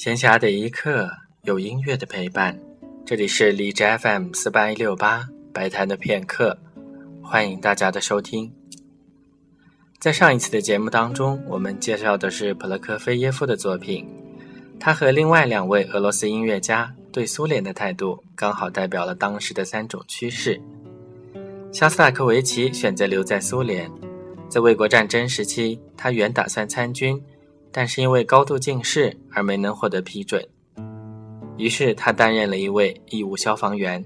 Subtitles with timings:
[0.00, 1.10] 闲暇的一刻，
[1.42, 2.58] 有音乐的陪伴。
[3.04, 6.56] 这里是荔枝 FM 四八一六八白谈的片刻，
[7.22, 8.50] 欢迎大家的收听。
[9.98, 14.08] 在上一次的节目当中，我们介绍的是普罗科菲耶夫的作品，
[14.78, 20.58] 他和另外两位俄罗斯音乐家对苏联的态度，刚好代表了当时的三种趋势。
[21.72, 23.92] 肖斯塔科维奇选择留在苏联，
[24.48, 27.22] 在卫国战争时期，他原打算参军，
[27.72, 30.46] 但是因为高度近视而没能获得批准。
[31.56, 34.04] 于是他担任了一位义务消防员。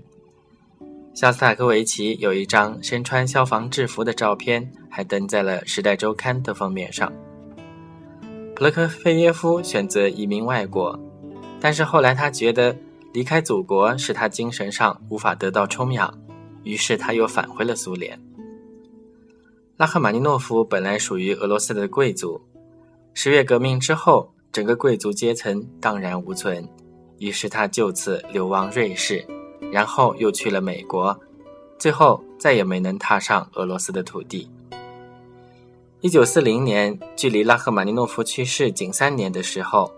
[1.14, 7.12] 肖斯塔科维奇有一张身穿消防制服的照片，还登在了《时代周刊》的封面上。
[8.56, 10.98] 普罗科菲耶夫选择移民外国，
[11.60, 12.76] 但是后来他觉得
[13.12, 16.12] 离开祖国使他精神上无法得到充养。
[16.65, 18.18] 于是他又返回了苏联。
[19.76, 22.40] 拉赫玛尼诺夫本来属于俄罗斯的贵族，
[23.16, 26.68] 十月革命之后，整个贵族阶层荡然无存，
[27.18, 29.24] 于是他就此流亡瑞士，
[29.73, 31.18] 然后又去了美国，
[31.79, 34.51] 最后再也没能踏上俄罗斯的土地。
[36.01, 39.90] 一九四零年，距离拉赫玛尼诺夫去世仅三年的时候，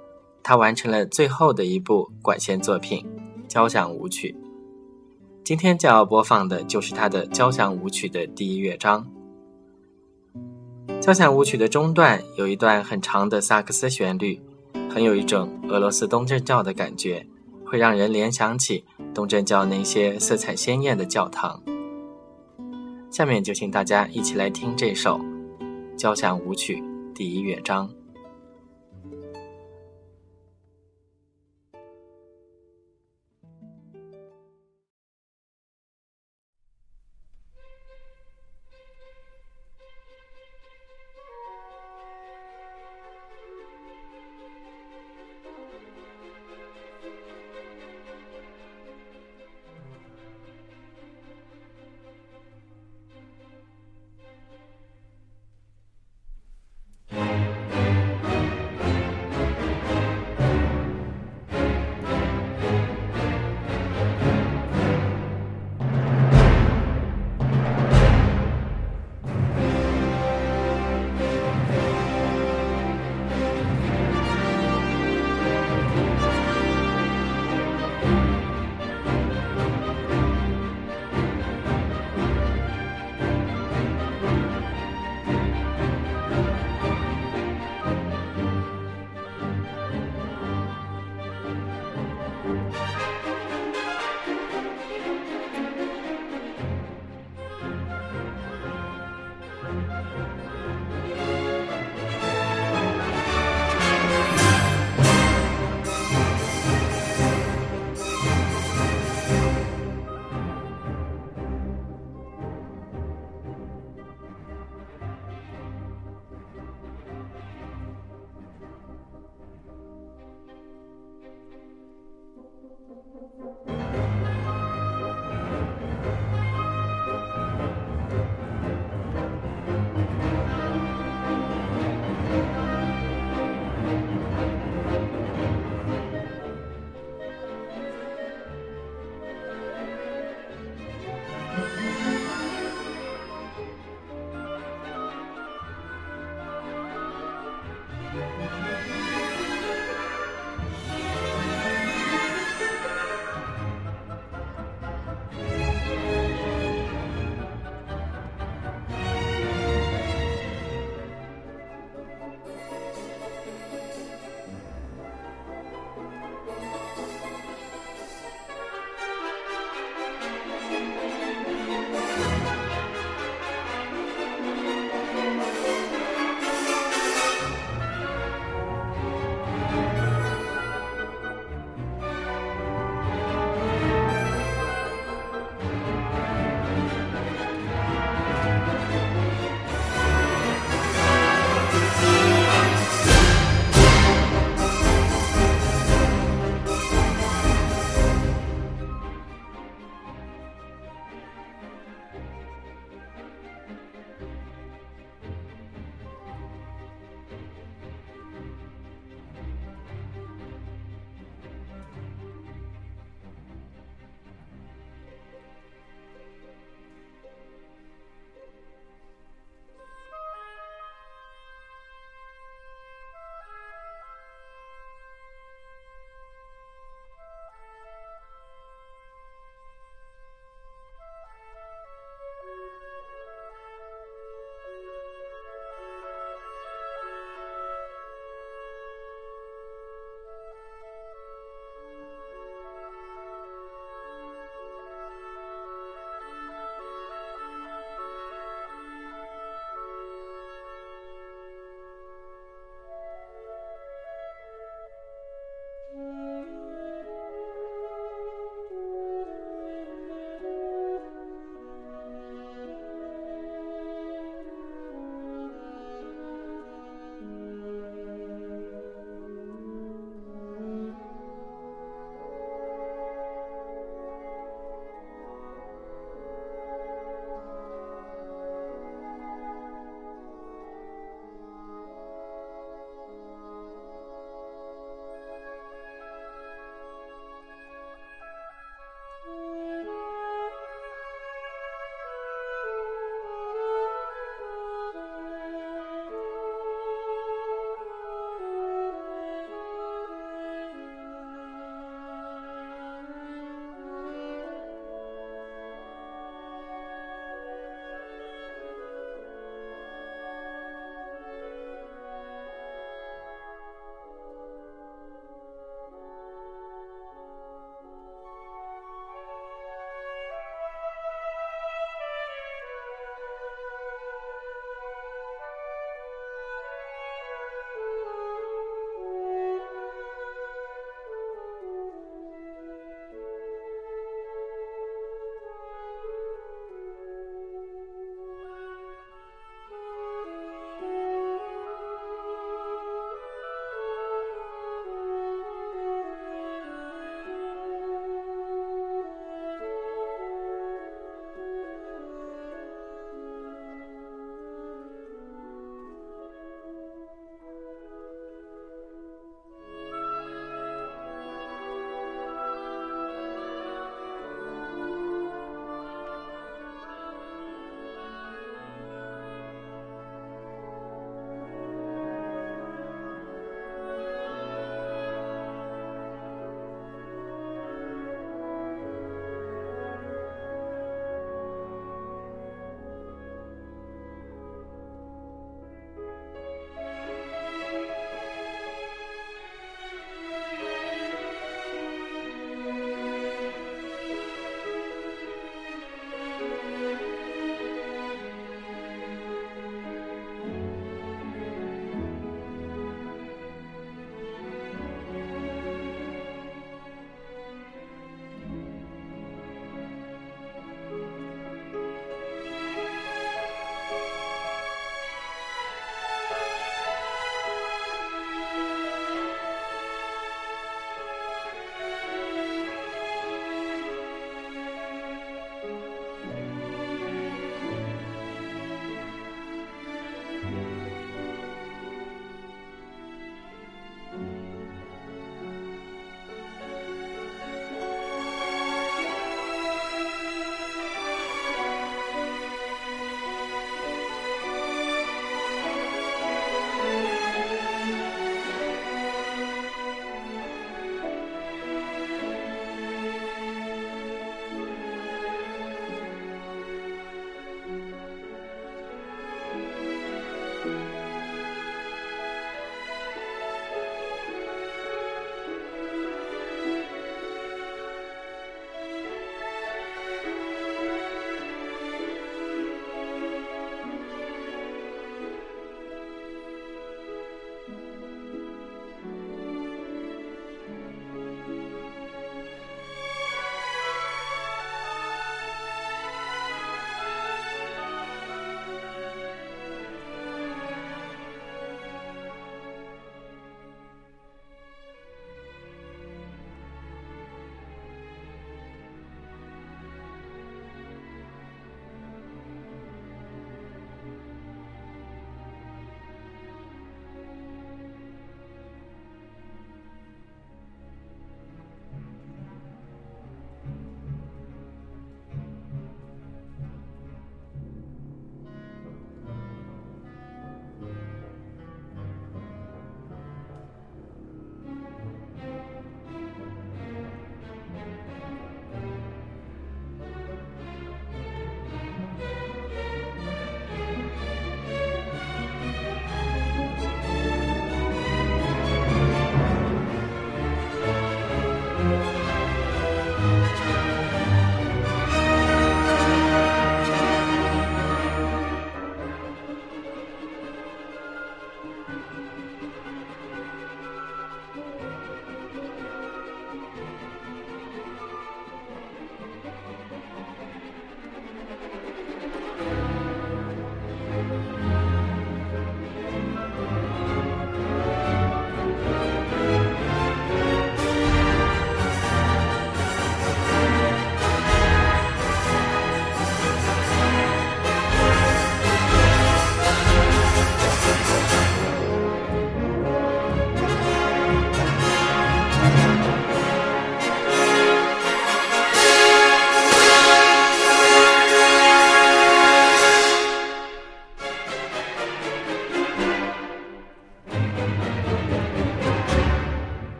[0.42, 3.04] 他完成了最后的一部管弦作品——
[3.48, 4.36] 交响舞曲。
[5.42, 9.04] 今天将要播放的就是他的交响舞曲的第一乐章。
[11.00, 14.40] 交响舞曲的中段有一段很长的萨克斯旋律，
[14.90, 17.24] 很有一种俄罗斯东正教的感觉，
[17.64, 21.62] 会让人联想起东正教那些色彩鲜艳的教堂。
[23.08, 25.20] 下面就请大家一起来听这首
[25.96, 26.82] 交响舞曲
[27.14, 27.88] 第一乐章。